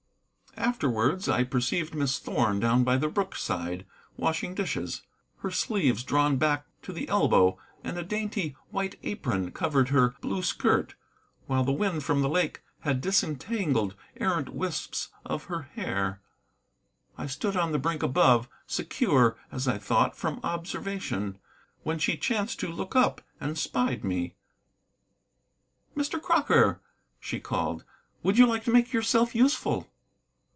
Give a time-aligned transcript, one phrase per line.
[0.57, 3.85] Afterwards I perceived Miss Thorn down by the brookside,
[4.17, 5.01] washing dishes.
[5.37, 10.09] Her sleeves were drawn back to the elbow, and a dainty white apron covered her
[10.19, 10.93] blue skirt,
[11.47, 16.21] while the wind from the lake had disentangled errant wisps of her hair.
[17.17, 21.39] I stood on the brink above, secure, as I thought, from observation,
[21.83, 24.35] when she chanced to look up and spied me.
[25.95, 26.21] "Mr.
[26.21, 26.81] Crocker,"
[27.21, 27.83] she called,
[28.21, 29.87] "would you like to make yourself useful?"